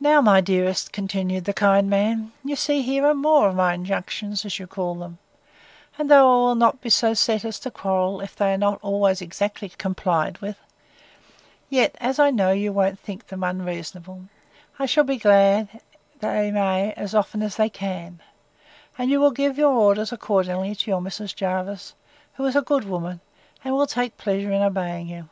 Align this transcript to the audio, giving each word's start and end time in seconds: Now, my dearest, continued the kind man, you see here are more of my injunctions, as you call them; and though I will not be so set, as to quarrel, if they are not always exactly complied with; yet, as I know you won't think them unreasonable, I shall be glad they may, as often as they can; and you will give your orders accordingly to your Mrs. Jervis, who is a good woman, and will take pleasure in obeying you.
Now, 0.00 0.20
my 0.20 0.40
dearest, 0.40 0.90
continued 0.92 1.44
the 1.44 1.52
kind 1.54 1.88
man, 1.88 2.32
you 2.44 2.56
see 2.56 2.82
here 2.82 3.06
are 3.06 3.14
more 3.14 3.46
of 3.48 3.54
my 3.54 3.74
injunctions, 3.74 4.44
as 4.44 4.58
you 4.58 4.66
call 4.66 4.96
them; 4.96 5.18
and 5.96 6.10
though 6.10 6.24
I 6.32 6.46
will 6.48 6.54
not 6.56 6.80
be 6.80 6.90
so 6.90 7.14
set, 7.14 7.44
as 7.44 7.60
to 7.60 7.70
quarrel, 7.70 8.20
if 8.20 8.34
they 8.34 8.52
are 8.52 8.58
not 8.58 8.80
always 8.82 9.22
exactly 9.22 9.68
complied 9.68 10.38
with; 10.38 10.58
yet, 11.68 11.94
as 12.00 12.18
I 12.18 12.32
know 12.32 12.50
you 12.50 12.72
won't 12.72 12.98
think 12.98 13.28
them 13.28 13.44
unreasonable, 13.44 14.22
I 14.80 14.86
shall 14.86 15.04
be 15.04 15.16
glad 15.16 15.80
they 16.18 16.50
may, 16.50 16.92
as 16.94 17.14
often 17.14 17.40
as 17.40 17.54
they 17.54 17.68
can; 17.70 18.18
and 18.98 19.12
you 19.12 19.20
will 19.20 19.30
give 19.30 19.56
your 19.56 19.70
orders 19.74 20.10
accordingly 20.10 20.74
to 20.74 20.90
your 20.90 21.00
Mrs. 21.00 21.36
Jervis, 21.36 21.94
who 22.34 22.44
is 22.46 22.56
a 22.56 22.62
good 22.62 22.82
woman, 22.82 23.20
and 23.62 23.74
will 23.76 23.86
take 23.86 24.18
pleasure 24.18 24.50
in 24.50 24.60
obeying 24.62 25.06
you. 25.06 25.28